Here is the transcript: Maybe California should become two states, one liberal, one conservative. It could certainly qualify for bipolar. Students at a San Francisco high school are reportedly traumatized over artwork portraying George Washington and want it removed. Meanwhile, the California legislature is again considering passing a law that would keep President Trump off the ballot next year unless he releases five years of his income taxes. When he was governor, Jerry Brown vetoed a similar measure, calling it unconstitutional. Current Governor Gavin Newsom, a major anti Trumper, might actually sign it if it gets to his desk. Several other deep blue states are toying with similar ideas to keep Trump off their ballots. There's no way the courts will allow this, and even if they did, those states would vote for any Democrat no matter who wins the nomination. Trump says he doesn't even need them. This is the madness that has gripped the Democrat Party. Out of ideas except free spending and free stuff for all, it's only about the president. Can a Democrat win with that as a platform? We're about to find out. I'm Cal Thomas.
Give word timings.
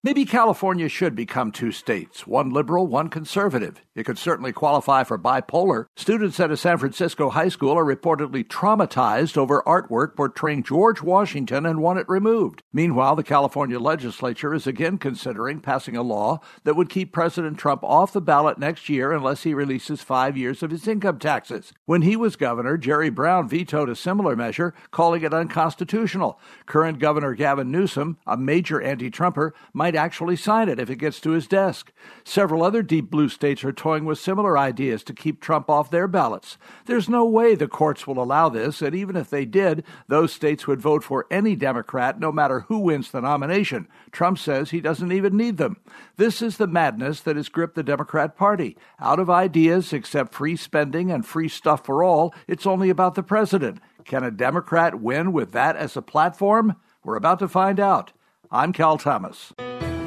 Maybe 0.00 0.24
California 0.24 0.88
should 0.88 1.16
become 1.16 1.50
two 1.50 1.72
states, 1.72 2.24
one 2.24 2.50
liberal, 2.50 2.86
one 2.86 3.08
conservative. 3.08 3.82
It 3.96 4.04
could 4.04 4.16
certainly 4.16 4.52
qualify 4.52 5.02
for 5.02 5.18
bipolar. 5.18 5.86
Students 5.96 6.38
at 6.38 6.52
a 6.52 6.56
San 6.56 6.78
Francisco 6.78 7.30
high 7.30 7.48
school 7.48 7.76
are 7.76 7.84
reportedly 7.84 8.46
traumatized 8.46 9.36
over 9.36 9.60
artwork 9.66 10.14
portraying 10.14 10.62
George 10.62 11.02
Washington 11.02 11.66
and 11.66 11.82
want 11.82 11.98
it 11.98 12.08
removed. 12.08 12.62
Meanwhile, 12.72 13.16
the 13.16 13.24
California 13.24 13.80
legislature 13.80 14.54
is 14.54 14.68
again 14.68 14.98
considering 14.98 15.58
passing 15.60 15.96
a 15.96 16.02
law 16.02 16.38
that 16.62 16.76
would 16.76 16.90
keep 16.90 17.12
President 17.12 17.58
Trump 17.58 17.82
off 17.82 18.12
the 18.12 18.20
ballot 18.20 18.56
next 18.56 18.88
year 18.88 19.10
unless 19.10 19.42
he 19.42 19.52
releases 19.52 20.00
five 20.00 20.36
years 20.36 20.62
of 20.62 20.70
his 20.70 20.86
income 20.86 21.18
taxes. 21.18 21.72
When 21.86 22.02
he 22.02 22.14
was 22.14 22.36
governor, 22.36 22.76
Jerry 22.76 23.10
Brown 23.10 23.48
vetoed 23.48 23.88
a 23.88 23.96
similar 23.96 24.36
measure, 24.36 24.74
calling 24.92 25.22
it 25.22 25.34
unconstitutional. 25.34 26.38
Current 26.66 27.00
Governor 27.00 27.34
Gavin 27.34 27.72
Newsom, 27.72 28.18
a 28.28 28.36
major 28.36 28.80
anti 28.80 29.10
Trumper, 29.10 29.54
might 29.72 29.87
actually 29.94 30.36
sign 30.36 30.68
it 30.68 30.78
if 30.78 30.90
it 30.90 30.96
gets 30.96 31.20
to 31.20 31.30
his 31.30 31.46
desk. 31.46 31.92
Several 32.24 32.62
other 32.62 32.82
deep 32.82 33.10
blue 33.10 33.28
states 33.28 33.64
are 33.64 33.72
toying 33.72 34.04
with 34.04 34.18
similar 34.18 34.58
ideas 34.58 35.02
to 35.04 35.12
keep 35.12 35.40
Trump 35.40 35.68
off 35.70 35.90
their 35.90 36.08
ballots. 36.08 36.58
There's 36.86 37.08
no 37.08 37.24
way 37.24 37.54
the 37.54 37.68
courts 37.68 38.06
will 38.06 38.22
allow 38.22 38.48
this, 38.48 38.82
and 38.82 38.94
even 38.94 39.16
if 39.16 39.30
they 39.30 39.44
did, 39.44 39.84
those 40.06 40.32
states 40.32 40.66
would 40.66 40.80
vote 40.80 41.04
for 41.04 41.26
any 41.30 41.56
Democrat 41.56 42.18
no 42.18 42.32
matter 42.32 42.60
who 42.60 42.78
wins 42.78 43.10
the 43.10 43.20
nomination. 43.20 43.88
Trump 44.10 44.38
says 44.38 44.70
he 44.70 44.80
doesn't 44.80 45.12
even 45.12 45.36
need 45.36 45.56
them. 45.56 45.76
This 46.16 46.42
is 46.42 46.56
the 46.56 46.66
madness 46.66 47.20
that 47.20 47.36
has 47.36 47.48
gripped 47.48 47.74
the 47.74 47.82
Democrat 47.82 48.36
Party. 48.36 48.76
Out 49.00 49.18
of 49.18 49.30
ideas 49.30 49.92
except 49.92 50.34
free 50.34 50.56
spending 50.56 51.10
and 51.10 51.26
free 51.26 51.48
stuff 51.48 51.84
for 51.84 52.02
all, 52.02 52.34
it's 52.46 52.66
only 52.66 52.90
about 52.90 53.14
the 53.14 53.22
president. 53.22 53.80
Can 54.04 54.24
a 54.24 54.30
Democrat 54.30 55.00
win 55.00 55.32
with 55.32 55.52
that 55.52 55.76
as 55.76 55.96
a 55.96 56.02
platform? 56.02 56.76
We're 57.04 57.16
about 57.16 57.38
to 57.40 57.48
find 57.48 57.78
out. 57.78 58.12
I'm 58.50 58.72
Cal 58.72 58.96
Thomas. 58.96 59.52